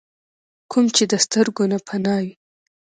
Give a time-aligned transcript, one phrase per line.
[0.71, 2.33] کوم چې د سترګو نه پناه وي۔